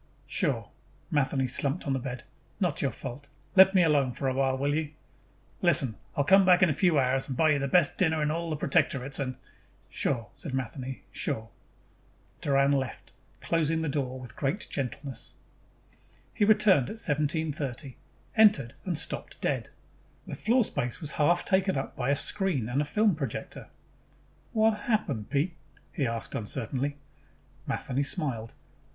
"Sure." 0.25 0.67
Matheny 1.11 1.45
slumped 1.45 1.85
on 1.85 1.93
the 1.93 1.99
bed. 1.99 2.23
"Not 2.59 2.81
your 2.81 2.89
fault. 2.89 3.29
Let 3.55 3.75
me 3.75 3.83
alone 3.83 4.13
for 4.13 4.27
a 4.27 4.33
while, 4.33 4.57
will 4.57 4.73
you?" 4.73 4.93
"Listen, 5.61 5.95
I 6.17 6.21
will 6.21 6.25
come 6.25 6.43
back 6.43 6.63
in 6.63 6.71
a 6.71 6.73
few 6.73 6.97
hours 6.97 7.27
and 7.27 7.37
buy 7.37 7.51
you 7.51 7.59
the 7.59 7.67
best 7.67 7.99
dinner 7.99 8.19
in 8.23 8.31
all 8.31 8.49
the 8.49 8.55
Protectorates 8.57 9.19
and" 9.19 9.35
"Sure," 10.01 10.29
said 10.33 10.55
Matheny. 10.55 11.03
"Sure." 11.11 11.49
Doran 12.41 12.71
left, 12.71 13.11
closing 13.41 13.83
the 13.83 13.89
door 13.89 14.19
with 14.19 14.35
great 14.35 14.65
gentleness. 14.71 15.35
He 16.33 16.45
returned 16.45 16.89
at 16.89 16.97
1730, 16.97 17.95
entered, 18.35 18.73
and 18.83 18.97
stopped 18.97 19.39
dead. 19.39 19.69
The 20.25 20.35
floor 20.35 20.63
space 20.63 20.99
was 20.99 21.11
half 21.11 21.45
taken 21.45 21.77
up 21.77 21.95
by 21.95 22.09
a 22.09 22.15
screen 22.15 22.67
and 22.69 22.81
a 22.81 22.85
film 22.85 23.13
projector. 23.13 23.67
"What 24.51 24.79
happened, 24.89 25.29
Pete?" 25.29 25.53
he 25.91 26.07
asked 26.07 26.33
uncertainly. 26.33 26.97
Matheny 27.67 28.01
smiled. 28.01 28.55